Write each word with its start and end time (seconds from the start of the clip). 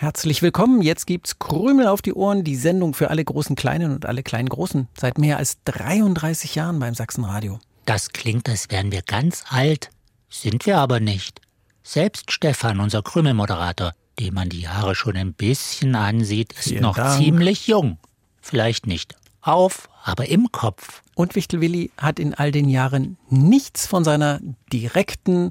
Herzlich 0.00 0.42
willkommen. 0.42 0.80
Jetzt 0.80 1.08
gibt's 1.08 1.40
Krümel 1.40 1.88
auf 1.88 2.02
die 2.02 2.14
Ohren, 2.14 2.44
die 2.44 2.54
Sendung 2.54 2.94
für 2.94 3.10
alle 3.10 3.24
großen 3.24 3.56
Kleinen 3.56 3.90
und 3.90 4.06
alle 4.06 4.22
kleinen 4.22 4.48
Großen. 4.48 4.86
Seit 4.96 5.18
mehr 5.18 5.38
als 5.38 5.58
33 5.64 6.54
Jahren 6.54 6.78
beim 6.78 6.94
Sachsenradio. 6.94 7.58
Das 7.84 8.10
klingt, 8.10 8.48
als 8.48 8.70
wären 8.70 8.92
wir 8.92 9.02
ganz 9.02 9.42
alt. 9.48 9.90
Sind 10.30 10.66
wir 10.66 10.78
aber 10.78 11.00
nicht. 11.00 11.40
Selbst 11.82 12.30
Stefan, 12.30 12.78
unser 12.78 13.02
Krümelmoderator, 13.02 13.92
dem 14.20 14.34
man 14.34 14.48
die 14.48 14.60
Jahre 14.60 14.94
schon 14.94 15.16
ein 15.16 15.34
bisschen 15.34 15.96
ansieht, 15.96 16.52
ist 16.52 16.68
Vielen 16.68 16.82
noch 16.82 16.94
Dank. 16.94 17.20
ziemlich 17.20 17.66
jung. 17.66 17.98
Vielleicht 18.40 18.86
nicht 18.86 19.16
auf, 19.40 19.88
aber 20.04 20.28
im 20.28 20.52
Kopf. 20.52 21.02
Und 21.16 21.34
Wichtel 21.34 21.60
Willi 21.60 21.90
hat 21.96 22.20
in 22.20 22.34
all 22.34 22.52
den 22.52 22.68
Jahren 22.68 23.18
nichts 23.30 23.88
von 23.88 24.04
seiner 24.04 24.38
direkten 24.72 25.50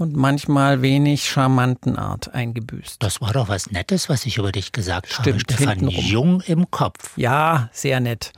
und 0.00 0.16
manchmal 0.16 0.80
wenig 0.80 1.28
charmanten 1.28 1.96
Art 1.96 2.32
eingebüßt. 2.34 3.02
Das 3.02 3.20
war 3.20 3.34
doch 3.34 3.48
was 3.48 3.70
Nettes, 3.70 4.08
was 4.08 4.24
ich 4.24 4.38
über 4.38 4.50
dich 4.50 4.72
gesagt 4.72 5.12
habe, 5.12 5.22
Stimmt, 5.22 5.42
Stefan. 5.42 5.78
hintenrum. 5.78 6.04
Jung 6.06 6.40
im 6.46 6.70
Kopf. 6.70 7.16
Ja, 7.18 7.68
sehr 7.72 8.00
nett. 8.00 8.32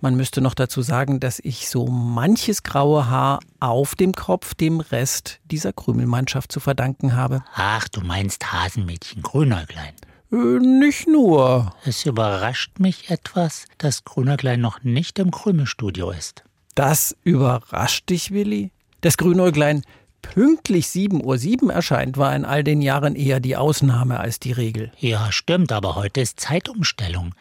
Man 0.00 0.14
müsste 0.16 0.40
noch 0.40 0.54
dazu 0.54 0.80
sagen, 0.80 1.18
dass 1.18 1.40
ich 1.40 1.68
so 1.68 1.88
manches 1.88 2.62
graue 2.62 3.10
Haar 3.10 3.40
auf 3.58 3.96
dem 3.96 4.12
Kopf 4.12 4.54
dem 4.54 4.78
Rest 4.78 5.40
dieser 5.50 5.72
Krümelmannschaft 5.72 6.52
zu 6.52 6.60
verdanken 6.60 7.16
habe. 7.16 7.42
Ach, 7.52 7.88
du 7.88 8.00
meinst 8.00 8.52
Hasenmädchen 8.52 9.22
Grünäuglein. 9.22 9.94
Äh, 10.30 10.36
nicht 10.36 11.08
nur. 11.08 11.74
Es 11.84 12.06
überrascht 12.06 12.78
mich 12.78 13.10
etwas, 13.10 13.64
dass 13.78 14.04
Grünäuglein 14.04 14.60
noch 14.60 14.84
nicht 14.84 15.18
im 15.18 15.32
Krümelstudio 15.32 16.12
ist. 16.12 16.44
Das 16.76 17.16
überrascht 17.24 18.08
dich, 18.08 18.30
Willi? 18.30 18.70
Das 19.00 19.16
Grünäuglein 19.16 19.82
pünktlich 20.34 20.86
7.07 20.86 21.62
Uhr 21.64 21.72
erscheint, 21.72 22.16
war 22.16 22.34
in 22.34 22.44
all 22.44 22.64
den 22.64 22.80
Jahren 22.80 23.14
eher 23.14 23.40
die 23.40 23.56
Ausnahme 23.56 24.20
als 24.20 24.40
die 24.40 24.52
Regel. 24.52 24.92
Ja, 24.98 25.32
stimmt, 25.32 25.72
aber 25.72 25.94
heute 25.96 26.20
ist 26.20 26.40
Zeitumstellung. 26.40 27.34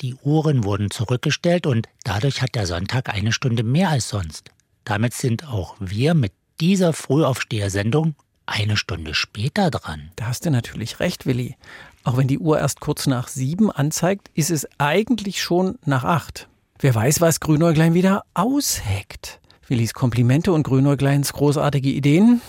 Die 0.00 0.14
Uhren 0.14 0.64
wurden 0.64 0.90
zurückgestellt 0.90 1.66
und 1.66 1.88
dadurch 2.04 2.42
hat 2.42 2.54
der 2.54 2.66
Sonntag 2.66 3.12
eine 3.12 3.32
Stunde 3.32 3.62
mehr 3.62 3.90
als 3.90 4.08
sonst. 4.08 4.50
Damit 4.84 5.14
sind 5.14 5.48
auch 5.48 5.76
wir 5.80 6.14
mit 6.14 6.32
dieser 6.60 6.92
Frühaufstehersendung 6.92 8.14
eine 8.46 8.76
Stunde 8.76 9.14
später 9.14 9.70
dran. 9.70 10.10
Da 10.16 10.26
hast 10.26 10.44
du 10.44 10.50
natürlich 10.50 11.00
recht, 11.00 11.26
Willi. 11.26 11.56
Auch 12.02 12.16
wenn 12.16 12.28
die 12.28 12.38
Uhr 12.38 12.58
erst 12.58 12.80
kurz 12.80 13.06
nach 13.06 13.28
sieben 13.28 13.70
anzeigt, 13.70 14.30
ist 14.34 14.50
es 14.50 14.68
eigentlich 14.78 15.42
schon 15.42 15.78
nach 15.86 16.04
acht. 16.04 16.48
Wer 16.78 16.94
weiß, 16.94 17.20
was 17.20 17.40
Grünäuglein 17.40 17.94
wieder 17.94 18.24
ausheckt. 18.34 19.40
Willis 19.68 19.94
Komplimente 19.94 20.52
und 20.52 20.62
Grünäugleins 20.62 21.32
großartige 21.32 21.88
Ideen. 21.88 22.40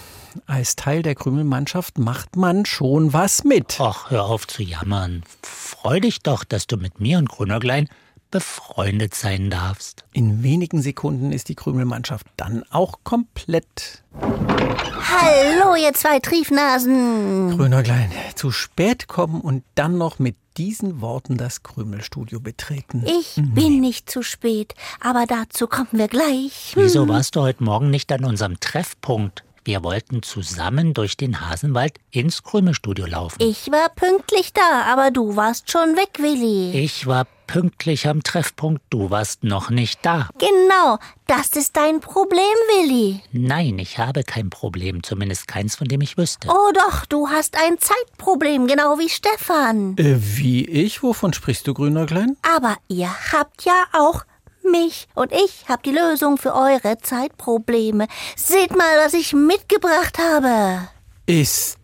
Als 0.48 0.76
Teil 0.76 1.02
der 1.02 1.16
Krümelmannschaft 1.16 1.98
macht 1.98 2.36
man 2.36 2.66
schon 2.66 3.14
was 3.14 3.44
mit. 3.44 3.78
Ach, 3.80 4.12
hör 4.12 4.26
auf 4.26 4.48
zu 4.48 4.64
jammern. 4.64 5.24
Freu 5.42 6.00
dich 6.02 6.20
doch, 6.20 6.44
dass 6.44 6.68
du 6.68 6.76
mit 6.78 7.00
mir 7.00 7.18
und 7.18 7.30
Grünäuglein 7.30 7.88
befreundet 8.32 9.16
sein 9.16 9.50
darfst. 9.50 10.04
In 10.12 10.44
wenigen 10.44 10.82
Sekunden 10.82 11.32
ist 11.32 11.48
die 11.48 11.56
Krümelmannschaft 11.56 12.28
dann 12.36 12.64
auch 12.70 13.00
komplett. 13.06 14.04
Hallo, 14.20 15.76
ihr 15.76 15.94
zwei 15.94 16.20
Triefnasen. 16.20 17.56
Grünäuglein, 17.56 18.12
zu 18.36 18.52
spät 18.52 19.08
kommen 19.08 19.40
und 19.40 19.64
dann 19.76 19.98
noch 19.98 20.20
mit 20.20 20.36
diesen 20.58 21.02
Worten 21.02 21.38
das 21.38 21.64
Krümelstudio 21.64 22.40
betreten. 22.40 23.04
Ich 23.06 23.36
bin 23.38 23.80
nicht 23.82 24.10
zu 24.10 24.24
spät, 24.24 24.74
aber 25.00 25.26
dazu 25.28 25.68
kommen 25.68 25.90
wir 25.92 26.08
gleich. 26.08 26.74
Wieso 26.76 27.08
warst 27.08 27.36
du 27.36 27.42
heute 27.42 27.64
Morgen 27.64 27.90
nicht 27.90 28.12
an 28.12 28.26
unserem 28.26 28.60
Treffpunkt? 28.60 29.44
Wir 29.64 29.84
wollten 29.84 30.22
zusammen 30.22 30.94
durch 30.94 31.18
den 31.18 31.42
Hasenwald 31.42 32.00
ins 32.12 32.44
Krümelstudio 32.44 33.08
laufen. 33.08 33.42
Ich 33.42 33.72
war 33.72 33.90
pünktlich 33.90 34.54
da, 34.54 34.84
aber 34.94 35.10
du 35.10 35.36
warst 35.36 35.72
schon 35.72 35.96
weg, 35.96 36.20
Willi. 36.20 36.78
Ich 36.78 37.08
war 37.08 37.26
pünktlich 37.48 38.08
am 38.08 38.24
Treffpunkt, 38.24 38.82
du 38.90 39.10
warst 39.10 39.44
noch 39.44 39.70
nicht 39.70 40.00
da. 40.06 40.30
Genau, 40.38 40.98
das 41.28 41.50
ist 41.50 41.76
dein 41.76 42.00
Problem, 42.00 42.40
Willi. 42.40 43.22
Nein, 43.32 43.80
ich 43.80 43.98
habe 43.98 44.24
kein 44.24 44.50
Problem, 44.50 45.04
zumindest 45.04 45.48
keins, 45.48 45.76
von 45.76 45.88
dem 45.88 46.02
ich 46.02 46.18
wüsste. 46.18 46.48
Oh 46.50 46.72
doch, 46.74 47.06
du 47.06 47.30
hast 47.30 47.56
ein 47.58 47.78
Zeitproblem, 47.80 48.68
genau 48.68 49.00
wie 49.00 49.10
Stefan. 49.10 49.98
Äh, 49.98 50.16
wie 50.18 50.66
ich? 50.66 51.04
Wovon 51.04 51.34
sprichst 51.34 51.68
du, 51.68 51.74
Grünäuglein? 51.74 52.38
Aber 52.56 52.78
ihr 52.88 53.10
habt 53.32 53.64
ja 53.64 53.86
auch 53.94 54.26
mich 54.64 55.08
und 55.14 55.32
ich 55.32 55.66
hab 55.68 55.84
die 55.84 55.92
Lösung 55.92 56.38
für 56.38 56.54
eure 56.54 56.98
Zeitprobleme. 56.98 58.08
Seht 58.36 58.76
mal, 58.76 58.98
was 59.04 59.14
ich 59.14 59.34
mitgebracht 59.34 60.18
habe. 60.18 60.88
Ist 61.26 61.78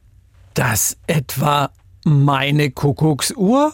das 0.53 0.97
etwa 1.07 1.71
meine 2.03 2.71
Kuckucksuhr? 2.71 3.73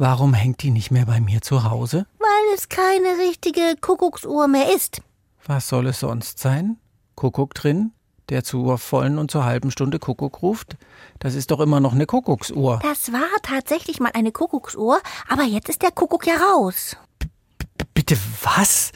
Warum 0.00 0.32
hängt 0.32 0.62
die 0.62 0.70
nicht 0.70 0.92
mehr 0.92 1.06
bei 1.06 1.18
mir 1.18 1.42
zu 1.42 1.64
Hause? 1.64 2.06
Weil 2.20 2.54
es 2.54 2.68
keine 2.68 3.18
richtige 3.18 3.74
Kuckucksuhr 3.80 4.46
mehr 4.46 4.72
ist. 4.72 5.02
Was 5.44 5.66
soll 5.66 5.88
es 5.88 5.98
sonst 5.98 6.38
sein? 6.38 6.76
Kuckuck 7.16 7.52
drin, 7.54 7.90
der 8.28 8.44
zur 8.44 8.78
vollen 8.78 9.18
und 9.18 9.32
zur 9.32 9.44
halben 9.44 9.72
Stunde 9.72 9.98
Kuckuck 9.98 10.40
ruft? 10.40 10.76
Das 11.18 11.34
ist 11.34 11.50
doch 11.50 11.58
immer 11.58 11.80
noch 11.80 11.94
eine 11.94 12.06
Kuckucksuhr. 12.06 12.78
Das 12.80 13.12
war 13.12 13.26
tatsächlich 13.42 13.98
mal 13.98 14.12
eine 14.14 14.30
Kuckucksuhr, 14.30 15.00
aber 15.28 15.42
jetzt 15.42 15.68
ist 15.68 15.82
der 15.82 15.90
Kuckuck 15.90 16.28
ja 16.28 16.36
raus. 16.36 16.96
B 17.18 17.26
bitte 17.92 18.16
was? 18.44 18.92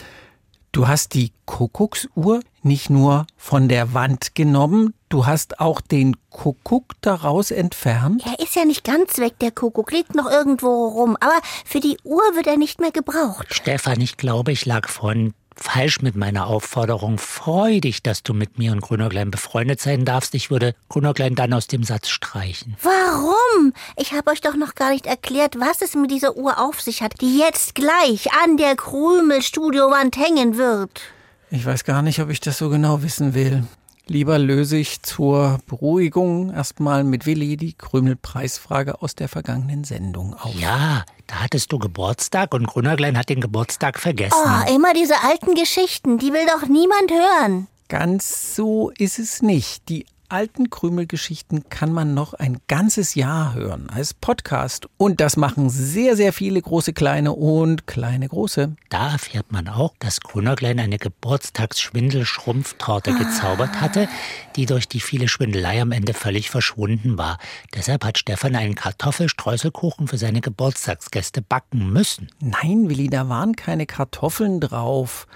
Du 0.74 0.88
hast 0.88 1.12
die 1.12 1.32
Kuckucksuhr 1.44 2.40
nicht 2.62 2.88
nur 2.88 3.26
von 3.36 3.68
der 3.68 3.92
Wand 3.92 4.34
genommen, 4.34 4.94
du 5.10 5.26
hast 5.26 5.60
auch 5.60 5.82
den 5.82 6.16
Kuckuck 6.30 6.94
daraus 7.02 7.50
entfernt? 7.50 8.22
Er 8.24 8.42
ist 8.42 8.56
ja 8.56 8.64
nicht 8.64 8.82
ganz 8.82 9.18
weg, 9.18 9.38
der 9.40 9.50
Kuckuck, 9.50 9.92
liegt 9.92 10.14
noch 10.14 10.30
irgendwo 10.30 10.88
rum, 10.88 11.18
aber 11.20 11.38
für 11.66 11.80
die 11.80 11.98
Uhr 12.04 12.22
wird 12.34 12.46
er 12.46 12.56
nicht 12.56 12.80
mehr 12.80 12.90
gebraucht. 12.90 13.48
Stefan, 13.54 14.00
ich 14.00 14.16
glaube, 14.16 14.52
ich 14.52 14.64
lag 14.64 14.88
vorhin 14.88 15.34
falsch 15.56 16.02
mit 16.02 16.16
meiner 16.16 16.46
Aufforderung. 16.46 17.18
Freu 17.18 17.80
dich, 17.80 18.02
dass 18.02 18.22
du 18.22 18.34
mit 18.34 18.58
mir 18.58 18.72
und 18.72 18.80
Grünäuglein 18.80 19.30
befreundet 19.30 19.80
sein 19.80 20.04
darfst. 20.04 20.34
Ich 20.34 20.50
würde 20.50 20.74
Grünäuglein 20.88 21.34
dann 21.34 21.52
aus 21.52 21.66
dem 21.66 21.84
Satz 21.84 22.08
streichen. 22.08 22.76
Warum? 22.82 23.72
Ich 23.96 24.12
habe 24.12 24.30
euch 24.30 24.40
doch 24.40 24.56
noch 24.56 24.74
gar 24.74 24.90
nicht 24.90 25.06
erklärt, 25.06 25.58
was 25.58 25.82
es 25.82 25.94
mit 25.94 26.10
dieser 26.10 26.36
Uhr 26.36 26.58
auf 26.58 26.80
sich 26.80 27.02
hat, 27.02 27.20
die 27.20 27.38
jetzt 27.38 27.74
gleich 27.74 28.32
an 28.44 28.56
der 28.56 28.76
Krümelstudiowand 28.76 30.16
hängen 30.16 30.56
wird. 30.56 31.02
Ich 31.50 31.66
weiß 31.66 31.84
gar 31.84 32.02
nicht, 32.02 32.20
ob 32.20 32.30
ich 32.30 32.40
das 32.40 32.58
so 32.58 32.70
genau 32.70 33.02
wissen 33.02 33.34
will. 33.34 33.64
Lieber 34.06 34.38
löse 34.38 34.76
ich 34.76 35.02
zur 35.02 35.60
Beruhigung 35.66 36.52
erstmal 36.52 37.04
mit 37.04 37.24
Willi 37.24 37.56
die 37.56 37.72
Krümelpreisfrage 37.72 39.00
aus 39.00 39.14
der 39.14 39.28
vergangenen 39.28 39.84
Sendung 39.84 40.34
auf. 40.34 40.54
Ja, 40.58 41.04
da 41.28 41.36
hattest 41.36 41.70
du 41.70 41.78
Geburtstag 41.78 42.52
und 42.52 42.66
Grünäuglein 42.66 43.16
hat 43.16 43.28
den 43.28 43.40
Geburtstag 43.40 44.00
vergessen. 44.00 44.34
Oh, 44.34 44.74
immer 44.74 44.92
diese 44.92 45.22
alten 45.22 45.54
Geschichten, 45.54 46.18
die 46.18 46.32
will 46.32 46.46
doch 46.46 46.68
niemand 46.68 47.12
hören. 47.12 47.68
Ganz 47.88 48.56
so 48.56 48.90
ist 48.98 49.18
es 49.18 49.40
nicht. 49.40 49.88
Die 49.88 50.06
alten 50.32 50.70
Krümelgeschichten 50.70 51.68
kann 51.68 51.92
man 51.92 52.14
noch 52.14 52.32
ein 52.32 52.56
ganzes 52.66 53.14
Jahr 53.14 53.52
hören 53.54 53.90
als 53.90 54.14
Podcast. 54.14 54.88
Und 54.96 55.20
das 55.20 55.36
machen 55.36 55.68
sehr, 55.68 56.16
sehr 56.16 56.32
viele 56.32 56.62
große 56.62 56.94
Kleine 56.94 57.32
und 57.32 57.86
kleine 57.86 58.28
Große. 58.28 58.74
Da 58.88 59.12
erfährt 59.12 59.52
man 59.52 59.68
auch, 59.68 59.92
dass 59.98 60.20
Grünäuglein 60.20 60.80
eine 60.80 60.96
Geburtstagsschwindel-Schrumpftorte 60.98 63.12
gezaubert 63.12 63.82
hatte, 63.82 64.08
die 64.56 64.64
durch 64.64 64.88
die 64.88 65.00
viele 65.00 65.28
Schwindelei 65.28 65.82
am 65.82 65.92
Ende 65.92 66.14
völlig 66.14 66.48
verschwunden 66.48 67.18
war. 67.18 67.36
Deshalb 67.74 68.02
hat 68.04 68.16
Stefan 68.16 68.56
einen 68.56 68.74
Kartoffelstreuselkuchen 68.74 70.08
für 70.08 70.16
seine 70.16 70.40
Geburtstagsgäste 70.40 71.42
backen 71.42 71.92
müssen. 71.92 72.30
Nein, 72.40 72.88
Willi, 72.88 73.10
da 73.10 73.28
waren 73.28 73.54
keine 73.54 73.84
Kartoffeln 73.84 74.60
drauf. 74.60 75.26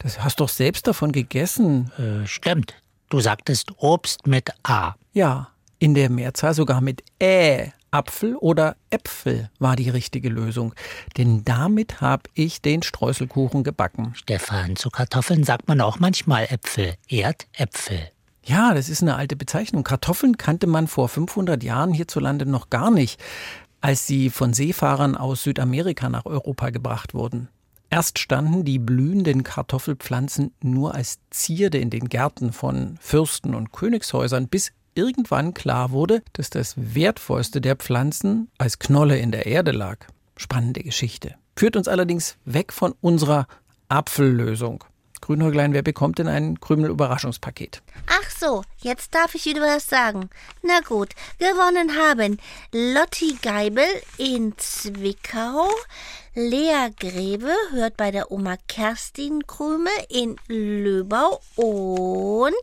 Das 0.00 0.24
hast 0.24 0.40
doch 0.40 0.48
selbst 0.48 0.88
davon 0.88 1.12
gegessen. 1.12 1.92
Äh, 1.98 2.26
stimmt. 2.26 2.74
Du 3.10 3.18
sagtest 3.18 3.72
Obst 3.78 4.28
mit 4.28 4.50
A. 4.62 4.94
Ja, 5.12 5.48
in 5.80 5.94
der 5.94 6.10
Mehrzahl 6.10 6.54
sogar 6.54 6.80
mit 6.80 7.02
Ä. 7.20 7.72
Apfel 7.90 8.36
oder 8.36 8.76
Äpfel 8.88 9.50
war 9.58 9.74
die 9.74 9.90
richtige 9.90 10.28
Lösung. 10.28 10.76
Denn 11.18 11.44
damit 11.44 12.00
habe 12.00 12.30
ich 12.34 12.62
den 12.62 12.84
Streuselkuchen 12.84 13.64
gebacken. 13.64 14.12
Stefan, 14.14 14.76
zu 14.76 14.90
Kartoffeln 14.90 15.42
sagt 15.42 15.66
man 15.66 15.80
auch 15.80 15.98
manchmal 15.98 16.44
Äpfel. 16.44 16.94
Erdäpfel. 17.08 18.12
Ja, 18.44 18.74
das 18.74 18.88
ist 18.88 19.02
eine 19.02 19.16
alte 19.16 19.34
Bezeichnung. 19.34 19.82
Kartoffeln 19.82 20.38
kannte 20.38 20.68
man 20.68 20.86
vor 20.86 21.08
500 21.08 21.64
Jahren 21.64 21.92
hierzulande 21.92 22.46
noch 22.46 22.70
gar 22.70 22.92
nicht, 22.92 23.20
als 23.80 24.06
sie 24.06 24.30
von 24.30 24.54
Seefahrern 24.54 25.16
aus 25.16 25.42
Südamerika 25.42 26.08
nach 26.08 26.26
Europa 26.26 26.70
gebracht 26.70 27.12
wurden. 27.12 27.48
Erst 27.92 28.20
standen 28.20 28.64
die 28.64 28.78
blühenden 28.78 29.42
Kartoffelpflanzen 29.42 30.54
nur 30.62 30.94
als 30.94 31.18
Zierde 31.30 31.78
in 31.78 31.90
den 31.90 32.08
Gärten 32.08 32.52
von 32.52 32.96
Fürsten 33.00 33.52
und 33.52 33.72
Königshäusern, 33.72 34.46
bis 34.46 34.70
irgendwann 34.94 35.54
klar 35.54 35.90
wurde, 35.90 36.22
dass 36.32 36.50
das 36.50 36.74
wertvollste 36.76 37.60
der 37.60 37.74
Pflanzen 37.74 38.48
als 38.58 38.78
Knolle 38.78 39.18
in 39.18 39.32
der 39.32 39.46
Erde 39.46 39.72
lag. 39.72 40.06
Spannende 40.36 40.84
Geschichte. 40.84 41.34
Führt 41.56 41.74
uns 41.74 41.88
allerdings 41.88 42.36
weg 42.44 42.72
von 42.72 42.94
unserer 43.00 43.48
Apfellösung. 43.88 44.84
Grünhäuglein, 45.20 45.74
wer 45.74 45.82
bekommt 45.82 46.18
denn 46.18 46.28
ein 46.28 46.60
Krümel-Überraschungspaket? 46.60 47.82
Ach 48.06 48.30
so, 48.30 48.62
jetzt 48.78 49.14
darf 49.14 49.34
ich 49.34 49.44
wieder 49.44 49.62
was 49.62 49.86
sagen. 49.86 50.30
Na 50.62 50.80
gut, 50.80 51.10
gewonnen 51.38 51.96
haben 51.96 52.38
Lotti 52.72 53.36
Geibel 53.42 53.84
in 54.16 54.54
Zwickau, 54.56 55.68
Lea 56.34 56.90
Grebe 56.96 57.52
hört 57.72 57.96
bei 57.96 58.12
der 58.12 58.30
Oma 58.30 58.56
Kerstin 58.68 59.44
Krümel 59.48 59.92
in 60.08 60.36
Löbau 60.46 61.40
und 61.56 62.54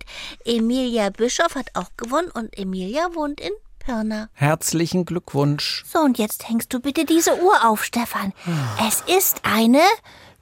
Emilia 0.46 1.10
Bischof 1.10 1.56
hat 1.56 1.68
auch 1.74 1.90
gewonnen 1.98 2.32
und 2.34 2.58
Emilia 2.58 3.10
wohnt 3.14 3.42
in 3.42 3.52
Pirna. 3.80 4.30
Herzlichen 4.34 5.04
Glückwunsch. 5.04 5.84
So, 5.86 6.00
und 6.00 6.18
jetzt 6.18 6.48
hängst 6.48 6.74
du 6.74 6.80
bitte 6.80 7.04
diese 7.04 7.42
Uhr 7.42 7.68
auf, 7.68 7.84
Stefan. 7.84 8.32
Es 8.88 9.04
ist 9.14 9.42
eine 9.44 9.82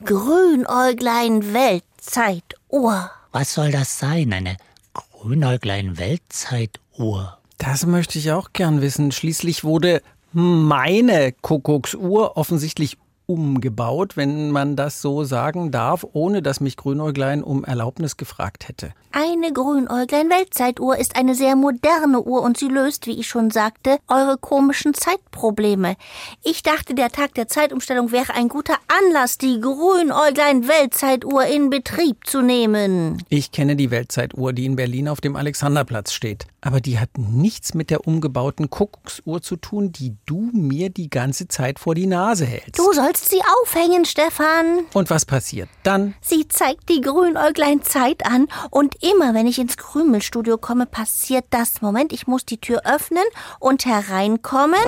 Grünäuglein 0.04 1.52
Weltzeituhr. 1.52 3.10
Was 3.32 3.56
soll 3.56 3.72
das 3.72 3.98
sein? 3.98 4.34
Eine 4.34 4.58
Grünäuglein 4.94 5.98
Weltzeituhr? 5.98 7.40
Das 7.58 7.88
möchte 7.88 8.20
ich 8.20 8.32
auch 8.32 8.54
gern 8.54 8.82
wissen. 8.82 9.12
Schließlich 9.12 9.64
wurde 9.64 10.04
meine 10.32 11.32
Kuckucksuhr 11.32 12.38
offensichtlich 12.38 13.00
umgebaut, 13.26 14.18
wenn 14.18 14.52
man 14.52 14.76
das 14.76 15.02
so 15.02 15.24
sagen 15.24 15.72
darf, 15.72 16.06
ohne 16.14 16.42
dass 16.42 16.60
mich 16.60 16.78
Grünäuglein 16.78 17.44
um 17.44 17.64
Erlaubnis 17.64 18.18
gefragt 18.18 18.68
hätte. 18.68 18.94
Eine 19.12 19.54
Grünäuglein 19.54 20.30
Weltzeituhr 20.30 20.98
ist 20.98 21.16
eine 21.16 21.36
sehr 21.36 21.56
moderne 21.56 22.22
Uhr 22.22 22.42
und 22.42 22.58
sie 22.58 22.68
löst, 22.68 23.08
wie 23.08 23.18
ich 23.18 23.28
schon 23.28 23.50
sagte, 23.50 23.98
eure 24.10 24.38
komischen 24.38 24.94
Zeitprobleme. 24.94 25.96
Ich 26.44 26.64
dachte, 26.64 26.96
der 26.96 27.10
Tag 27.10 27.34
der 27.36 27.48
Zeitumstellung 27.48 28.12
wäre 28.12 28.34
ein 28.34 28.50
guter 28.50 28.76
Anlass, 28.88 29.38
die 29.38 29.62
Grünäuglein 29.62 30.68
Weltzeituhr 30.68 31.46
in 31.46 31.70
Betrieb 31.70 32.28
zu 32.28 32.42
nehmen. 32.42 33.24
Ich 33.30 33.54
kenne 33.54 33.78
die 33.78 33.90
Weltzeituhr, 33.90 34.52
die 34.52 34.66
in 34.66 34.76
Berlin 34.76 35.08
auf 35.08 35.22
dem 35.22 35.38
Alexanderplatz 35.38 36.12
steht. 36.12 36.46
Aber 36.60 36.82
die 36.82 37.00
hat 37.00 37.12
nichts 37.18 37.74
mit 37.74 37.92
der 37.92 38.08
umgebauten 38.08 38.70
Kuckucksuhr 38.70 39.42
zu 39.42 39.56
tun, 39.56 39.92
die 39.92 40.16
du 40.26 40.50
mir 40.52 40.90
die 40.90 41.10
ganze 41.12 41.48
Zeit 41.48 41.80
vor 41.80 41.96
die 41.96 42.08
Nase 42.08 42.46
hältst. 42.46 42.80
Du 42.80 42.92
sollst 42.92 43.15
sie 43.18 43.42
aufhängen, 43.62 44.06
Stefan. 44.06 44.86
Und 44.94 45.10
was 45.10 45.26
passiert 45.26 45.70
dann? 45.84 46.16
Sie 46.22 46.48
zeigt 46.48 46.90
die 46.90 47.02
Grünäuglein 47.02 47.82
Zeit 47.84 48.26
an 48.26 48.48
und 48.70 48.96
immer 49.04 49.34
wenn 49.34 49.48
ich 49.48 49.60
ins 49.60 49.78
Krümelstudio 49.78 50.58
komme, 50.58 50.86
passiert 50.86 51.46
das. 51.50 51.82
Moment, 51.82 52.14
ich 52.14 52.28
muss 52.28 52.46
die 52.46 52.60
Tür 52.60 52.82
öffnen 52.86 53.24
und 53.60 53.86
hereinkommen. 53.86 54.80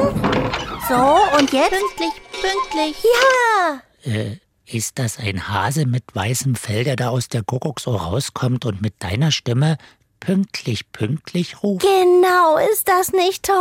So, 0.88 1.38
und 1.38 1.52
jetzt? 1.52 1.72
Pünktlich, 1.72 2.22
pünktlich. 2.42 3.04
Ja. 3.04 4.12
Äh, 4.12 4.38
ist 4.70 5.00
das 5.00 5.18
ein 5.18 5.48
Hase 5.48 5.86
mit 5.86 6.04
weißem 6.14 6.56
Fell, 6.56 6.84
der 6.84 6.98
da 6.98 7.10
aus 7.10 7.30
der 7.30 7.42
Kuckucksuhr 7.44 8.02
rauskommt 8.02 8.66
und 8.66 8.82
mit 8.82 8.96
deiner 9.00 9.32
Stimme 9.32 9.78
pünktlich, 10.20 10.92
pünktlich 10.92 11.64
ruft? 11.64 11.86
Genau, 11.86 12.58
ist 12.72 12.88
das 12.88 13.12
nicht 13.12 13.44
toll? 13.44 13.56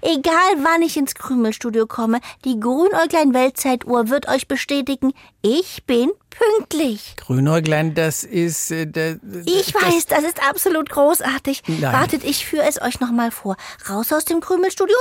Egal 0.00 0.32
wann 0.62 0.82
ich 0.82 0.96
ins 0.96 1.14
Krümelstudio 1.14 1.86
komme, 1.86 2.20
die 2.44 2.58
Grünäuglein 2.58 3.34
Weltzeituhr 3.34 4.08
wird 4.08 4.28
euch 4.28 4.48
bestätigen, 4.48 5.12
ich 5.42 5.84
bin 5.86 6.10
pünktlich. 6.30 7.14
Grünäuglein, 7.16 7.94
das 7.94 8.24
ist. 8.24 8.70
Äh, 8.70 8.86
das, 8.86 9.16
Ich 9.44 9.74
weiß, 9.74 10.06
das 10.06 10.24
ist 10.24 10.42
absolut 10.48 10.88
großartig. 10.90 11.62
Nein. 11.66 11.92
Wartet, 11.92 12.24
ich 12.24 12.46
führe 12.46 12.64
es 12.68 12.80
euch 12.80 13.00
nochmal 13.00 13.30
vor. 13.30 13.56
Raus 13.88 14.12
aus 14.12 14.24
dem 14.24 14.40
Krümelstudio. 14.40 14.96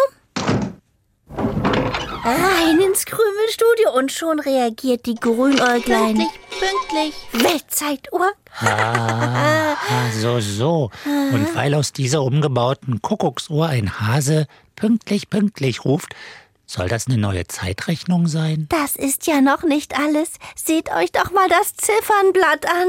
Rein 2.23 2.79
ins 2.79 3.05
Krümelstudio 3.05 3.97
und 3.97 4.11
schon 4.11 4.39
reagiert 4.39 5.05
die 5.05 5.15
Grünäuglein. 5.15 6.15
Pünktlich, 6.15 6.29
pünktlich. 6.59 7.43
Weltzeituhr. 7.43 8.31
Ah, 8.59 9.75
so, 10.19 10.39
so. 10.39 10.91
Und 11.05 11.55
weil 11.55 11.73
aus 11.73 11.93
dieser 11.93 12.21
umgebauten 12.21 13.01
Kuckucksuhr 13.01 13.67
ein 13.67 13.99
Hase 13.99 14.47
pünktlich, 14.75 15.29
pünktlich 15.29 15.83
ruft, 15.85 16.15
soll 16.65 16.87
das 16.87 17.07
eine 17.07 17.17
neue 17.17 17.47
Zeitrechnung 17.47 18.27
sein? 18.27 18.67
Das 18.69 18.95
ist 18.95 19.27
ja 19.27 19.41
noch 19.41 19.63
nicht 19.63 19.97
alles. 19.99 20.33
Seht 20.55 20.89
euch 20.91 21.11
doch 21.11 21.31
mal 21.31 21.49
das 21.49 21.75
Ziffernblatt 21.75 22.65
an. 22.65 22.87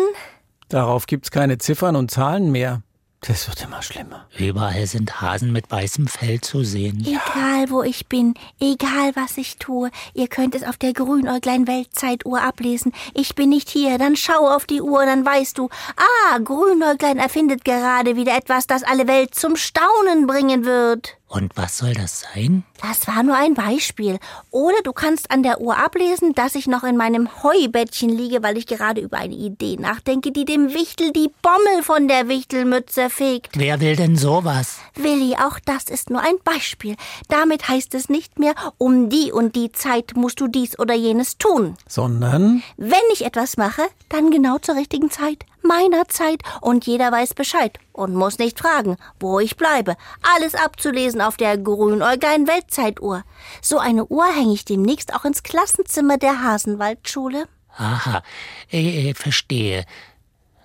Darauf 0.69 1.07
gibt's 1.07 1.31
keine 1.31 1.59
Ziffern 1.59 1.97
und 1.97 2.11
Zahlen 2.11 2.53
mehr. 2.53 2.83
Das 3.25 3.47
wird 3.47 3.63
immer 3.63 3.83
schlimmer. 3.83 4.27
Überall 4.37 4.85
sind 4.89 5.21
Hasen 5.21 5.53
mit 5.53 5.71
weißem 5.71 6.09
Fell 6.09 6.41
zu 6.41 6.65
sehen. 6.65 7.07
Egal 7.07 7.71
wo 7.71 7.85
ich 7.85 8.09
bin, 8.09 8.35
egal 8.59 9.15
was 9.15 9.39
ich 9.39 9.59
tue, 9.59 9.93
ihr 10.13 10.27
könnt 10.27 10.57
es 10.57 10.65
auf 10.65 10.77
der 10.77 10.93
Grünäuglein 10.93 11.69
Weltzeituhr 11.69 12.43
ablesen. 12.43 12.93
Ich 13.15 13.37
bin 13.37 13.51
nicht 13.51 13.69
hier, 13.69 13.97
dann 13.97 14.17
schau 14.17 14.49
auf 14.49 14.67
die 14.67 14.83
Uhr, 14.83 15.07
dann 15.07 15.25
weißt 15.25 15.57
du, 15.57 15.69
ah, 15.97 16.39
Grünäuglein 16.39 17.19
erfindet 17.19 17.65
gerade 17.65 18.17
wieder 18.17 18.37
etwas, 18.37 18.67
das 18.67 18.83
alle 18.83 19.07
Welt 19.07 19.37
zum 19.37 19.55
Staunen 19.55 20.27
bringen 20.27 20.65
wird. 20.65 21.17
Und 21.33 21.57
was 21.57 21.79
soll 21.79 21.95
das 21.95 22.27
sein? 22.35 22.63
Das 22.83 23.07
war 23.07 23.23
nur 23.23 23.37
ein 23.37 23.55
Beispiel. 23.55 24.19
Oder 24.51 24.77
du 24.85 24.93
kannst 24.93 25.31
an 25.31 25.43
der 25.43 25.63
Uhr 25.63 25.79
ablesen, 25.79 26.35
dass 26.35 26.55
ich 26.55 26.67
noch 26.67 26.85
in 26.85 26.99
meinem 26.99 27.43
Heubettchen 27.43 28.11
liege, 28.11 28.43
weil 28.43 28.59
ich 28.59 28.67
gerade 28.67 29.01
über 29.01 29.17
eine 29.17 29.35
Idee 29.35 29.77
nachdenke, 29.77 30.31
die 30.31 30.45
dem 30.45 30.75
Wichtel 30.75 31.11
die 31.11 31.31
Bommel 31.41 31.83
von 31.85 32.07
der 32.07 32.29
Wichtelmütze 32.29 33.09
fegt. 33.09 33.59
Wer 33.59 33.81
will 33.81 33.97
denn 33.97 34.17
sowas? 34.17 34.77
Willi, 34.95 35.35
auch 35.37 35.59
das 35.65 35.85
ist 35.85 36.11
nur 36.11 36.21
ein 36.21 36.37
Beispiel. 36.45 36.97
Damit 37.29 37.67
heißt 37.67 37.95
es 37.95 38.11
nicht 38.11 38.39
mehr, 38.39 38.53
um 38.77 39.09
die 39.09 39.33
und 39.33 39.57
die 39.57 39.73
Zeit 39.73 40.13
musst 40.15 40.39
du 40.39 40.49
dies 40.49 40.79
oder 40.79 40.93
jenes 40.93 41.39
tun. 41.39 41.77
Sondern 41.89 42.63
Wenn 42.77 43.01
ich 43.11 43.25
etwas 43.25 43.57
mache, 43.57 43.83
dann 44.11 44.31
genau 44.31 44.59
zur 44.59 44.77
richtigen 44.77 45.11
Zeit, 45.11 45.47
meiner 45.65 46.09
Zeit, 46.09 46.43
und 46.61 46.87
jeder 46.87 47.11
weiß 47.13 47.35
Bescheid 47.35 47.79
und 47.93 48.15
muss 48.15 48.39
nicht 48.39 48.59
fragen, 48.59 48.97
wo 49.21 49.41
ich 49.41 49.57
bleibe. 49.57 49.97
Alles 50.35 50.55
abzulesen 50.55 51.21
auf 51.21 51.37
der 51.37 51.59
Grünäuglein 51.59 52.47
Weltzeituhr. 52.47 53.23
So 53.61 53.79
eine 53.79 54.07
Uhr 54.07 54.27
hänge 54.27 54.55
ich 54.55 54.65
demnächst 54.65 55.15
auch 55.15 55.25
ins 55.25 55.43
Klassenzimmer 55.43 56.19
der 56.19 56.43
Hasenwaldschule. 56.43 57.47
Aha, 57.77 58.23
äh, 58.71 59.11
äh, 59.11 59.15
verstehe. 59.15 59.85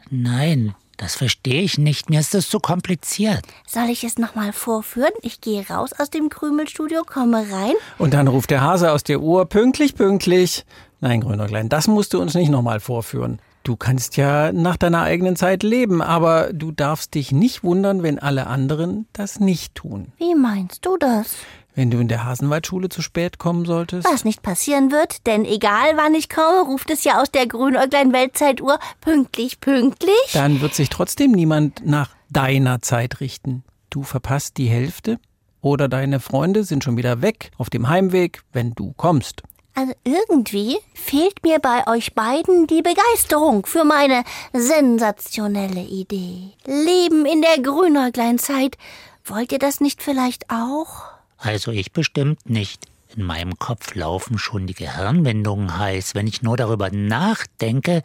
Nein, 0.10 0.76
das 0.98 1.16
verstehe 1.16 1.62
ich 1.62 1.78
nicht. 1.78 2.10
Mir 2.10 2.20
ist 2.20 2.34
das 2.34 2.50
zu 2.50 2.60
kompliziert. 2.60 3.42
Soll 3.68 3.90
ich 3.90 4.04
es 4.04 4.18
nochmal 4.18 4.52
vorführen? 4.52 5.14
Ich 5.22 5.42
gehe 5.42 5.66
raus 5.68 5.92
aus 5.98 6.10
dem 6.10 6.30
Krümelstudio, 6.30 7.04
komme 7.04 7.46
rein. 7.52 7.76
Und 7.98 8.14
dann 8.14 8.28
ruft 8.28 8.50
der 8.50 8.62
Hase 8.62 8.92
aus 8.92 9.04
der 9.04 9.22
Uhr 9.22 9.46
pünktlich, 9.46 9.96
pünktlich. 9.96 10.66
Nein, 11.00 11.22
Grünäuglein, 11.22 11.70
das 11.70 11.88
musst 11.88 12.14
du 12.14 12.20
uns 12.20 12.34
nicht 12.34 12.50
nochmal 12.50 12.80
vorführen. 12.80 13.40
Du 13.68 13.76
kannst 13.76 14.16
ja 14.16 14.54
nach 14.54 14.78
deiner 14.78 15.02
eigenen 15.02 15.36
Zeit 15.36 15.62
leben, 15.62 16.02
aber 16.02 16.54
du 16.54 16.72
darfst 16.72 17.16
dich 17.16 17.34
nicht 17.34 17.66
wundern, 17.66 18.02
wenn 18.02 18.18
alle 18.18 18.48
anderen 18.48 19.08
das 19.12 19.42
nicht 19.42 19.76
tun. 19.76 20.14
Wie 20.16 20.36
meinst 20.36 20.86
du 20.86 20.96
das? 20.96 21.36
Wenn 21.76 21.92
du 21.92 22.00
in 22.00 22.08
der 22.08 22.24
Hasenwaldschule 22.24 22.88
zu 22.88 23.02
spät 23.02 23.40
kommen 23.40 23.66
solltest. 23.66 24.08
Was 24.10 24.24
nicht 24.24 24.42
passieren 24.42 24.94
wird, 24.94 25.28
denn 25.28 25.44
egal 25.44 25.98
wann 25.98 26.16
ich 26.16 26.30
komme, 26.30 26.62
ruft 26.62 26.90
es 26.92 27.04
ja 27.04 27.22
aus 27.22 27.30
der 27.30 27.46
Grünäuglein 27.46 28.14
Weltzeituhr 28.14 28.80
pünktlich, 29.02 29.60
pünktlich. 29.60 30.16
Dann 30.32 30.62
wird 30.62 30.74
sich 30.74 30.88
trotzdem 30.88 31.34
niemand 31.34 31.86
nach 31.86 32.12
deiner 32.30 32.82
Zeit 32.82 33.20
richten. 33.20 33.66
Du 33.90 34.04
verpasst 34.04 34.56
die 34.56 34.68
Hälfte 34.68 35.20
oder 35.60 35.90
deine 35.90 36.22
Freunde 36.22 36.64
sind 36.64 36.86
schon 36.86 36.96
wieder 36.96 37.22
weg 37.22 37.52
auf 37.58 37.70
dem 37.70 37.90
Heimweg, 37.90 38.44
wenn 38.54 38.74
du 38.76 38.94
kommst. 38.96 39.44
Also 39.78 39.94
irgendwie 40.04 40.80
fehlt 40.96 41.44
mir 41.44 41.60
bei 41.60 41.86
euch 41.86 42.16
beiden 42.16 42.66
die 42.66 42.82
Begeisterung 42.82 43.64
für 43.68 43.84
meine 43.84 44.24
sensationelle 44.52 45.84
Idee. 45.84 46.50
Leben 46.66 47.28
in 47.28 47.44
der 47.44 47.62
Grünäugleinzeit. 47.62 48.76
Wollt 49.24 49.52
ihr 49.52 49.60
das 49.60 49.80
nicht 49.80 50.02
vielleicht 50.02 50.50
auch? 50.50 51.04
Also 51.38 51.70
ich 51.70 51.92
bestimmt 51.92 52.50
nicht. 52.50 52.88
In 53.16 53.22
meinem 53.22 53.60
Kopf 53.60 53.94
laufen 53.94 54.40
schon 54.40 54.66
die 54.66 54.74
Gehirnwindungen 54.74 55.78
heiß, 55.78 56.16
wenn 56.16 56.26
ich 56.26 56.42
nur 56.42 56.58
darüber 56.58 56.90
nachdenke, 56.90 58.02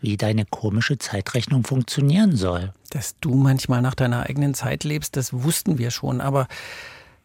wie 0.00 0.16
deine 0.16 0.46
komische 0.46 0.96
Zeitrechnung 0.96 1.64
funktionieren 1.64 2.36
soll. 2.36 2.72
Dass 2.88 3.16
du 3.20 3.34
manchmal 3.34 3.82
nach 3.82 3.94
deiner 3.94 4.22
eigenen 4.22 4.54
Zeit 4.54 4.82
lebst, 4.82 5.18
das 5.18 5.34
wussten 5.34 5.76
wir 5.76 5.90
schon, 5.90 6.22
aber 6.22 6.48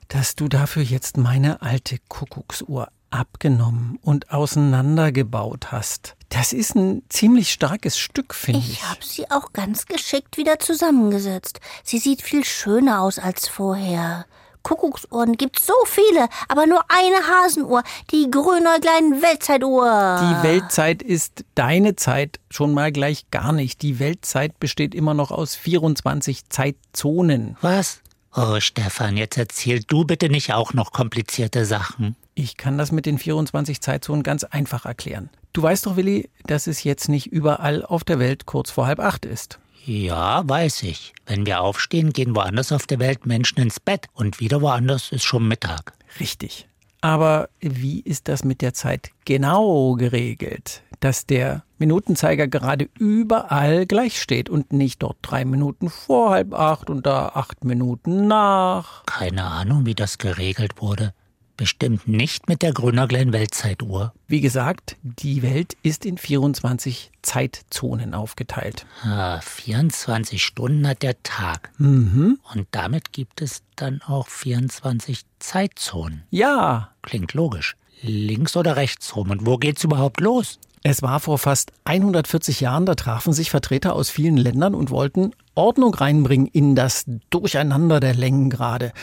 dass 0.10 0.36
du 0.36 0.50
dafür 0.50 0.84
jetzt 0.84 1.16
meine 1.16 1.62
alte 1.62 2.00
Kuckucksuhr 2.10 2.90
abgenommen 3.12 4.00
und 4.02 4.32
auseinandergebaut 4.32 5.72
hast. 5.72 6.16
Das 6.30 6.54
ist 6.54 6.76
ein 6.76 7.04
ziemlich 7.10 7.52
starkes 7.52 7.98
Stück, 7.98 8.34
finde 8.34 8.62
ich. 8.62 8.72
Ich 8.72 8.90
habe 8.90 9.04
sie 9.04 9.30
auch 9.30 9.54
ganz 9.54 9.86
geschickt 9.86 10.38
wieder 10.38 10.60
zusammengesetzt. 10.60 11.60
Sie 11.84 12.00
sieht 12.00 12.22
viel 12.22 12.46
schöner 12.46 13.02
aus 13.02 13.20
als 13.20 13.48
vorher. 13.48 14.26
Kuckucksuhren 14.64 15.38
gibt's 15.38 15.66
so 15.66 15.74
viele, 15.86 16.28
aber 16.48 16.68
nur 16.68 16.84
eine 16.88 17.28
Hasenuhr, 17.28 17.84
die 18.12 18.30
Grünäuglein 18.30 19.22
Weltzeituhr. 19.22 20.20
Die 20.22 20.48
Weltzeit 20.48 21.02
ist 21.02 21.46
deine 21.56 21.96
Zeit 21.96 22.40
schon 22.50 22.74
mal 22.74 22.92
gleich 22.92 23.30
gar 23.32 23.54
nicht. 23.54 23.82
Die 23.82 24.00
Weltzeit 24.00 24.60
besteht 24.60 24.94
immer 24.96 25.14
noch 25.14 25.32
aus 25.32 25.56
24 25.56 26.50
Zeitzonen. 26.50 27.58
Was? 27.62 28.02
Oh, 28.34 28.60
Stefan, 28.60 29.18
jetzt 29.18 29.38
erzähl 29.38 29.82
du 29.82 30.06
bitte 30.06 30.30
nicht 30.30 30.54
auch 30.54 30.74
noch 30.74 30.94
komplizierte 30.94 31.66
Sachen. 31.66 32.16
Ich 32.34 32.58
kann 32.58 32.78
das 32.78 32.92
mit 32.92 33.06
den 33.06 33.18
24 33.18 33.82
Zeitzonen 33.82 34.24
ganz 34.24 34.44
einfach 34.44 34.86
erklären. 34.86 35.30
Du 35.54 35.62
weißt 35.62 35.86
doch, 35.86 35.98
Willi, 35.98 36.30
dass 36.46 36.68
es 36.68 36.84
jetzt 36.84 37.10
nicht 37.10 37.28
überall 37.28 37.86
auf 37.86 38.04
der 38.04 38.20
Welt 38.20 38.46
kurz 38.46 38.72
vor 38.72 38.88
halb 38.88 39.00
acht 39.00 39.26
ist. 39.26 39.60
Ja, 39.86 40.48
weiß 40.48 40.84
ich. 40.84 41.14
Wenn 41.26 41.46
wir 41.46 41.62
aufstehen, 41.62 42.14
gehen 42.14 42.36
woanders 42.36 42.72
auf 42.72 42.86
der 42.86 43.00
Welt 43.00 43.26
Menschen 43.26 43.60
ins 43.60 43.80
Bett 43.80 44.08
und 44.14 44.40
wieder 44.40 44.62
woanders 44.62 45.12
ist 45.12 45.24
schon 45.24 45.48
Mittag. 45.48 45.94
Richtig. 46.20 46.68
Aber 47.02 47.50
wie 47.60 48.00
ist 48.00 48.28
das 48.28 48.44
mit 48.44 48.62
der 48.62 48.76
Zeit 48.76 49.10
genau 49.26 49.94
geregelt? 49.96 50.84
Dass 51.00 51.26
der 51.26 51.64
Minutenzeiger 51.80 52.48
gerade 52.48 52.90
überall 53.00 53.88
gleich 53.88 54.22
steht 54.22 54.52
und 54.52 54.72
nicht 54.72 55.02
dort 55.02 55.18
drei 55.24 55.46
Minuten 55.46 55.90
vor 55.90 56.30
halb 56.30 56.54
acht 56.54 56.92
und 56.92 57.08
da 57.08 57.30
acht 57.30 57.66
Minuten 57.66 58.28
nach. 58.28 59.04
Keine 59.08 59.44
Ahnung, 59.44 59.88
wie 59.88 59.96
das 59.96 60.20
geregelt 60.20 60.80
wurde. 60.80 61.16
Bestimmt 61.58 62.08
nicht 62.08 62.48
mit 62.50 62.62
der 62.62 62.74
Grüner-Glenn 62.74 63.34
Weltzeituhr. 63.34 64.14
Wie 64.28 64.42
gesagt, 64.42 64.98
die 65.04 65.42
Welt 65.44 65.76
ist 65.84 66.06
in 66.06 66.18
24 66.18 67.12
Zeitzonen 67.22 68.14
aufgeteilt. 68.14 68.86
Ah, 69.04 69.40
24 69.42 70.44
Stunden 70.44 70.88
hat 70.88 71.04
der 71.04 71.22
Tag. 71.24 71.72
Mhm. 71.78 72.40
Und 72.54 72.68
damit 72.72 73.14
gibt 73.14 73.42
es 73.42 73.62
dann 73.76 74.02
auch 74.02 74.28
24 74.28 75.22
Zeitzonen. 75.40 76.24
Ja, 76.30 76.92
Klingt 77.02 77.34
logisch. 77.34 77.76
Links 78.02 78.56
oder 78.56 78.76
rechts 78.76 79.16
rum? 79.16 79.32
Und 79.32 79.46
wo 79.46 79.58
geht's 79.58 79.84
überhaupt 79.84 80.22
los? 80.22 80.60
Es 80.84 81.02
war 81.04 81.20
vor 81.20 81.38
fast 81.38 81.72
140 81.86 82.62
Jahren, 82.62 82.88
da 82.88 82.96
trafen 82.96 83.34
sich 83.34 83.52
Vertreter 83.52 83.94
aus 83.94 84.10
vielen 84.10 84.38
Ländern 84.38 84.74
und 84.74 84.90
wollten 84.90 85.32
Ordnung 85.56 85.94
reinbringen 85.94 86.48
in 86.48 86.76
das 86.76 87.06
Durcheinander 87.30 88.00
der 88.00 88.14
Längengrade. 88.14 88.94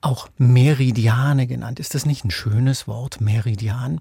Auch 0.00 0.28
Meridiane 0.36 1.46
genannt. 1.46 1.78
Ist 1.78 1.94
das 1.94 2.06
nicht 2.06 2.24
ein 2.24 2.30
schönes 2.30 2.88
Wort, 2.88 3.20
Meridian? 3.20 4.00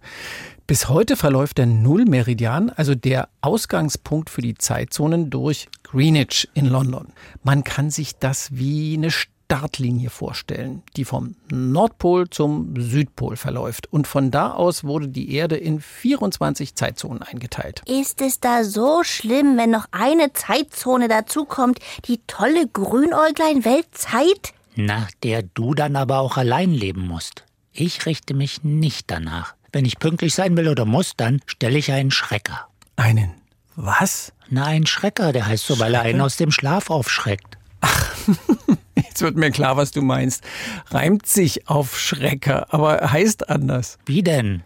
Bis 0.65 0.89
heute 0.89 1.15
verläuft 1.15 1.57
der 1.57 1.65
Nullmeridian, 1.65 2.69
also 2.69 2.95
der 2.95 3.29
Ausgangspunkt 3.41 4.29
für 4.29 4.41
die 4.41 4.55
Zeitzonen, 4.55 5.29
durch 5.29 5.67
Greenwich 5.83 6.49
in 6.53 6.65
London. 6.65 7.07
Man 7.43 7.63
kann 7.63 7.91
sich 7.91 8.15
das 8.17 8.49
wie 8.51 8.95
eine 8.95 9.11
Startlinie 9.51 10.09
vorstellen, 10.09 10.81
die 10.95 11.03
vom 11.03 11.35
Nordpol 11.51 12.29
zum 12.29 12.73
Südpol 12.79 13.35
verläuft. 13.35 13.91
Und 13.91 14.07
von 14.07 14.31
da 14.31 14.53
aus 14.53 14.85
wurde 14.85 15.09
die 15.09 15.33
Erde 15.35 15.57
in 15.57 15.81
24 15.81 16.73
Zeitzonen 16.75 17.21
eingeteilt. 17.21 17.81
Ist 17.85 18.21
es 18.21 18.39
da 18.39 18.63
so 18.63 19.03
schlimm, 19.03 19.57
wenn 19.57 19.69
noch 19.69 19.87
eine 19.91 20.31
Zeitzone 20.31 21.09
dazukommt, 21.09 21.79
die 22.05 22.21
tolle 22.27 22.65
Grünäuglein 22.69 23.65
Weltzeit? 23.65 24.53
Nach 24.77 25.11
der 25.21 25.43
du 25.43 25.73
dann 25.73 25.97
aber 25.97 26.19
auch 26.19 26.37
allein 26.37 26.71
leben 26.71 27.05
musst. 27.05 27.43
Ich 27.73 28.05
richte 28.05 28.33
mich 28.33 28.63
nicht 28.63 29.11
danach. 29.11 29.55
Wenn 29.73 29.83
ich 29.83 29.99
pünktlich 29.99 30.33
sein 30.33 30.55
will 30.55 30.69
oder 30.69 30.85
muss, 30.85 31.17
dann 31.17 31.41
stelle 31.45 31.77
ich 31.77 31.91
einen 31.91 32.11
Schrecker. 32.11 32.69
Einen 32.95 33.33
was? 33.75 34.31
Na, 34.49 34.65
ein 34.65 34.85
Schrecker, 34.85 35.33
der 35.33 35.47
heißt 35.47 35.65
so, 35.65 35.77
weil 35.79 35.93
er 35.93 36.03
einen 36.03 36.21
aus 36.21 36.37
dem 36.37 36.51
Schlaf 36.51 36.89
aufschreckt. 36.89 37.57
Jetzt 39.03 39.21
wird 39.21 39.35
mir 39.35 39.51
klar, 39.51 39.77
was 39.77 39.91
du 39.91 40.01
meinst. 40.01 40.43
Reimt 40.87 41.25
sich 41.25 41.67
auf 41.67 41.99
Schrecker, 41.99 42.73
aber 42.73 43.11
heißt 43.11 43.49
anders. 43.49 43.97
Wie 44.05 44.23
denn? 44.23 44.63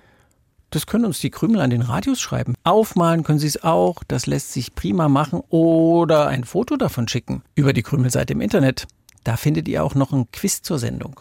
Das 0.71 0.87
können 0.87 1.05
uns 1.05 1.19
die 1.19 1.29
Krümel 1.29 1.61
an 1.61 1.69
den 1.69 1.81
Radios 1.81 2.19
schreiben. 2.19 2.55
Aufmalen 2.63 3.23
können 3.23 3.39
sie 3.39 3.47
es 3.47 3.63
auch, 3.63 4.03
das 4.07 4.25
lässt 4.25 4.51
sich 4.51 4.75
prima 4.75 5.07
machen 5.07 5.41
oder 5.49 6.27
ein 6.27 6.43
Foto 6.43 6.75
davon 6.75 7.07
schicken 7.07 7.43
über 7.53 7.71
die 7.71 7.83
Krümelseite 7.83 8.33
im 8.33 8.41
Internet. 8.41 8.87
Da 9.23 9.37
findet 9.37 9.67
ihr 9.67 9.83
auch 9.83 9.95
noch 9.95 10.11
ein 10.11 10.29
Quiz 10.31 10.61
zur 10.63 10.79
Sendung. 10.79 11.19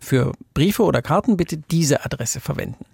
Für 0.00 0.32
Briefe 0.54 0.82
oder 0.82 1.02
Karten 1.02 1.36
bitte 1.36 1.56
diese 1.56 2.04
Adresse 2.04 2.40
verwenden. 2.40 2.84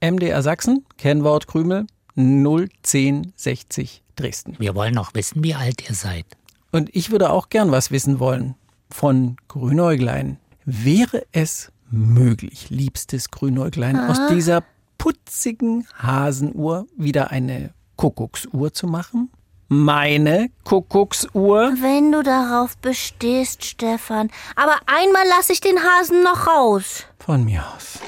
MDR 0.00 0.42
Sachsen, 0.42 0.84
Kennwort 0.98 1.46
Krümel 1.46 1.86
01060 2.16 4.02
Dresden. 4.16 4.56
Wir 4.58 4.74
wollen 4.74 4.94
noch 4.94 5.14
wissen, 5.14 5.44
wie 5.44 5.54
alt 5.54 5.88
ihr 5.88 5.94
seid. 5.94 6.26
Und 6.72 6.94
ich 6.94 7.10
würde 7.10 7.30
auch 7.30 7.48
gern 7.48 7.70
was 7.70 7.90
wissen 7.90 8.18
wollen 8.18 8.54
von 8.92 9.36
Grünäuglein. 9.48 10.38
Wäre 10.64 11.24
es 11.32 11.72
möglich, 11.90 12.70
liebstes 12.70 13.30
Grünäuglein, 13.30 13.98
aus 13.98 14.18
dieser 14.30 14.62
putzigen 14.98 15.86
Hasenuhr 15.98 16.86
wieder 16.96 17.30
eine 17.30 17.72
Kuckucksuhr 17.96 18.72
zu 18.72 18.86
machen? 18.86 19.30
Meine 19.68 20.50
Kuckucksuhr? 20.64 21.74
Wenn 21.80 22.12
du 22.12 22.22
darauf 22.22 22.76
bestehst, 22.78 23.64
Stefan. 23.64 24.28
Aber 24.56 24.76
einmal 24.86 25.26
lasse 25.28 25.52
ich 25.52 25.60
den 25.60 25.78
Hasen 25.78 26.22
noch 26.24 26.46
raus. 26.46 27.04
Von 27.18 27.44
mir 27.44 27.64
aus. 27.76 28.00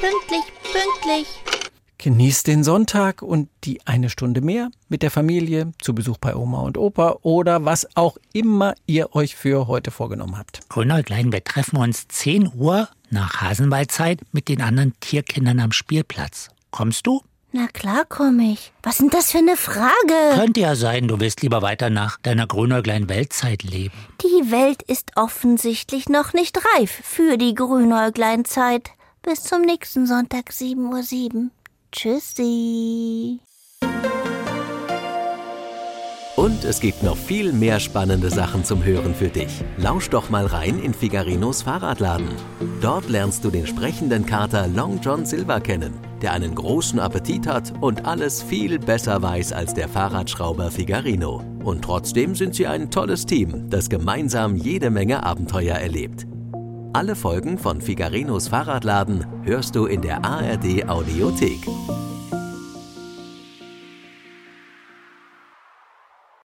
Pünktlich, 0.00 0.44
pünktlich. 0.72 1.28
Genießt 1.98 2.46
den 2.46 2.64
Sonntag 2.64 3.22
und 3.22 3.48
die 3.64 3.80
eine 3.86 4.10
Stunde 4.10 4.40
mehr 4.40 4.70
mit 4.88 5.02
der 5.02 5.10
Familie, 5.10 5.72
zu 5.80 5.94
Besuch 5.94 6.18
bei 6.18 6.34
Oma 6.34 6.60
und 6.60 6.76
Opa 6.76 7.18
oder 7.22 7.64
was 7.64 7.88
auch 7.96 8.16
immer 8.32 8.74
ihr 8.86 9.14
euch 9.14 9.36
für 9.36 9.68
heute 9.68 9.90
vorgenommen 9.90 10.36
habt. 10.36 10.68
Grünäuglein, 10.68 11.32
wir 11.32 11.44
treffen 11.44 11.76
uns 11.76 12.08
10 12.08 12.52
Uhr 12.54 12.88
nach 13.10 13.40
Hasenwaldzeit 13.40 14.20
mit 14.32 14.48
den 14.48 14.60
anderen 14.60 14.92
Tierkindern 15.00 15.60
am 15.60 15.72
Spielplatz. 15.72 16.48
Kommst 16.70 17.06
du? 17.06 17.22
Na 17.56 17.68
klar 17.68 18.04
komm 18.08 18.40
ich. 18.40 18.72
Was 18.82 18.96
sind 18.96 19.14
das 19.14 19.30
für 19.30 19.38
eine 19.38 19.56
Frage? 19.56 20.34
Könnte 20.34 20.60
ja 20.60 20.74
sein, 20.74 21.06
du 21.06 21.20
willst 21.20 21.40
lieber 21.40 21.62
weiter 21.62 21.88
nach 21.88 22.18
deiner 22.20 22.48
Grünäuglein 22.48 23.08
Weltzeit 23.08 23.62
leben. 23.62 23.94
Die 24.22 24.50
Welt 24.50 24.82
ist 24.82 25.12
offensichtlich 25.14 26.08
noch 26.08 26.32
nicht 26.32 26.58
reif 26.74 26.90
für 26.90 27.38
die 27.38 27.54
Grünäugleinzeit. 27.54 28.90
Bis 29.22 29.44
zum 29.44 29.62
nächsten 29.62 30.06
Sonntag 30.06 30.50
7.07 30.50 31.34
Uhr. 31.34 31.50
Tschüssi. 31.94 33.38
Und 36.34 36.64
es 36.64 36.80
gibt 36.80 37.04
noch 37.04 37.16
viel 37.16 37.52
mehr 37.52 37.78
spannende 37.78 38.30
Sachen 38.30 38.64
zum 38.64 38.84
Hören 38.84 39.14
für 39.14 39.28
dich. 39.28 39.62
Lausch 39.76 40.10
doch 40.10 40.28
mal 40.28 40.46
rein 40.46 40.80
in 40.80 40.92
Figarinos 40.92 41.62
Fahrradladen. 41.62 42.26
Dort 42.80 43.08
lernst 43.08 43.44
du 43.44 43.50
den 43.50 43.68
sprechenden 43.68 44.26
Kater 44.26 44.66
Long 44.66 44.98
John 45.00 45.24
Silver 45.24 45.60
kennen, 45.60 45.94
der 46.20 46.32
einen 46.32 46.56
großen 46.56 46.98
Appetit 46.98 47.46
hat 47.46 47.72
und 47.80 48.04
alles 48.04 48.42
viel 48.42 48.80
besser 48.80 49.22
weiß 49.22 49.52
als 49.52 49.72
der 49.72 49.88
Fahrradschrauber 49.88 50.72
Figarino. 50.72 51.44
Und 51.62 51.82
trotzdem 51.82 52.34
sind 52.34 52.56
sie 52.56 52.66
ein 52.66 52.90
tolles 52.90 53.24
Team, 53.24 53.70
das 53.70 53.88
gemeinsam 53.88 54.56
jede 54.56 54.90
Menge 54.90 55.22
Abenteuer 55.22 55.76
erlebt. 55.76 56.26
Alle 56.94 57.16
Folgen 57.16 57.58
von 57.58 57.80
Figarinos 57.80 58.46
Fahrradladen 58.46 59.26
hörst 59.42 59.74
du 59.74 59.86
in 59.86 60.00
der 60.00 60.24
ARD 60.24 60.88
Audiothek. 60.88 61.66